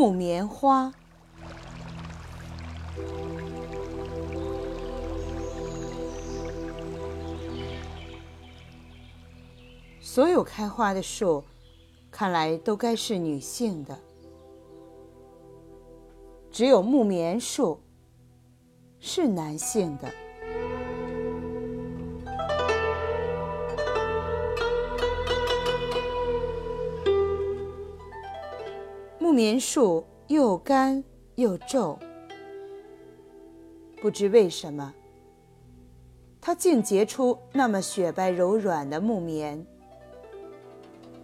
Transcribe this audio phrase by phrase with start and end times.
[0.00, 0.94] 木棉花。
[10.00, 11.44] 所有开花的树，
[12.10, 13.98] 看来都该是女性的，
[16.50, 17.78] 只有木棉树
[19.00, 20.10] 是男性的。
[29.40, 31.02] 棉树又干
[31.36, 31.98] 又皱，
[34.02, 34.92] 不知为什么，
[36.42, 39.66] 它竟结出那么雪白柔软的木棉。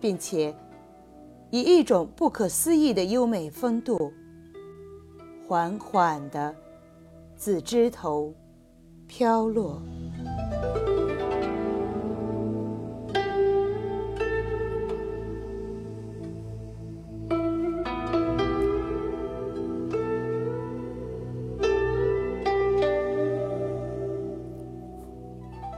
[0.00, 0.56] 并且
[1.50, 4.10] 以一种不可思议的优美风度，
[5.46, 6.56] 缓缓地
[7.36, 8.32] 自枝头
[9.06, 9.82] 飘落。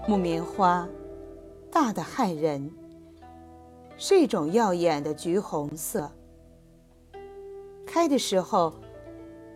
[0.08, 0.88] 木棉花
[1.70, 2.72] 大的骇人。
[3.98, 6.10] 是一种耀眼的橘红色，
[7.86, 8.72] 开的时候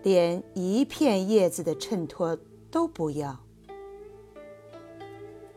[0.02, 2.36] 连一片叶子的衬托
[2.70, 3.34] 都不要，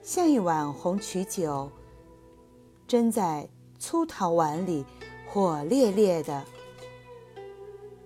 [0.02, 1.70] 像一碗红曲酒
[2.88, 4.86] 斟在粗陶碗里，
[5.28, 6.42] 火烈烈的，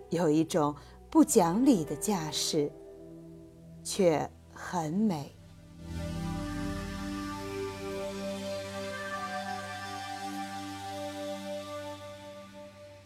[0.10, 0.74] 有一种
[1.12, 2.72] 不讲理的架势，
[3.84, 5.36] 却很美。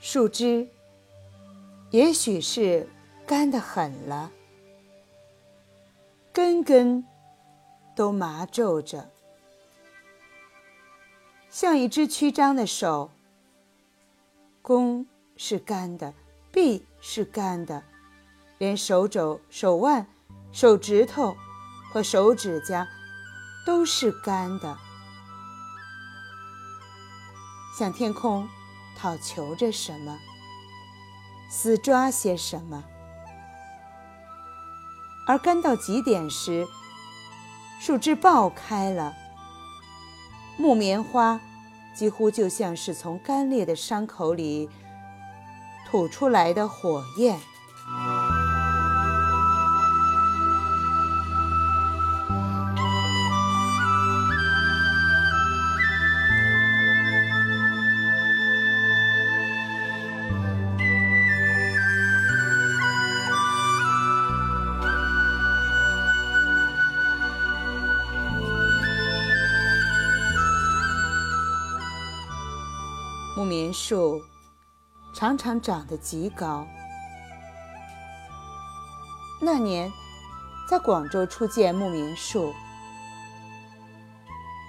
[0.06, 0.68] 树枝
[1.90, 2.90] 也许是
[3.26, 4.30] 干得很了，
[6.34, 7.06] 根根
[7.96, 9.10] 都麻皱着，
[11.50, 13.12] 像一只曲张的手。
[14.62, 15.08] 弓
[15.38, 16.14] 是干的，
[16.52, 17.82] 臂是干的，
[18.58, 20.06] 连手肘、手腕、
[20.52, 21.34] 手指头
[21.94, 22.86] 和手指甲
[23.66, 24.78] 都是干的，
[27.80, 28.46] 像天空。
[28.98, 30.18] 讨求着什么，
[31.50, 32.84] 死抓些什么，
[35.28, 36.68] 而干到极点时，
[37.80, 39.14] 树枝爆开了，
[40.58, 41.40] 木棉花
[41.96, 44.70] 几乎就像是从干裂的伤口里
[45.86, 47.40] 吐出来的火焰。
[73.36, 74.22] 木棉树
[75.16, 76.68] 常常长得极高。
[79.42, 79.92] 那年，
[80.70, 82.54] 在广州初见木棉树，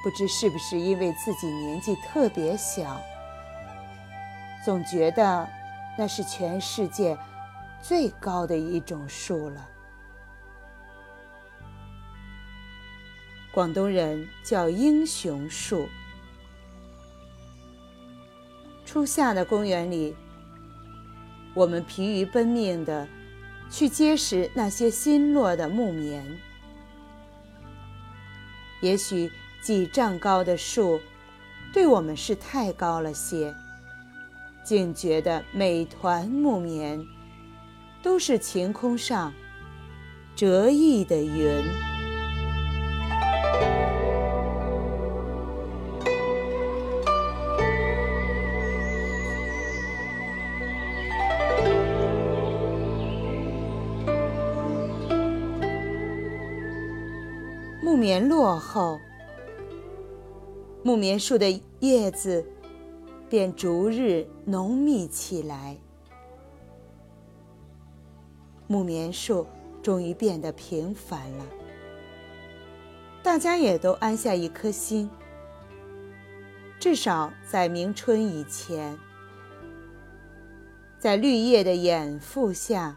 [0.02, 2.98] 不知是不是因为自己年纪特别小，
[4.64, 5.46] 总觉得
[5.98, 7.18] 那是全世界
[7.82, 9.68] 最高的一种树了。
[13.52, 15.86] 广东人叫英雄树。
[18.94, 20.14] 初夏的公园里，
[21.52, 23.08] 我们疲于奔命的
[23.68, 26.24] 去结实那些新落的木棉。
[28.80, 29.28] 也许
[29.60, 31.00] 几丈高的树
[31.72, 33.52] 对我们是太高了些，
[34.62, 37.04] 竟觉得每团木棉
[38.00, 39.34] 都是晴空上
[40.36, 41.93] 折翼的云。
[57.94, 58.98] 木棉落后，
[60.82, 62.44] 木棉树的叶子
[63.28, 65.76] 便逐日浓密起来。
[68.66, 69.46] 木棉树
[69.80, 71.44] 终于变得平凡了，
[73.22, 75.08] 大家也都安下一颗心。
[76.80, 78.98] 至少在明春以前，
[80.98, 82.96] 在绿叶的掩覆下，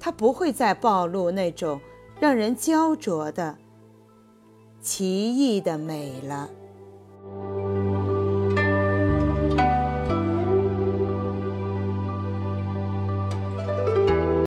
[0.00, 1.80] 它不会再暴露那种。
[2.22, 3.56] 让人焦灼的
[4.80, 6.48] 奇异的美了。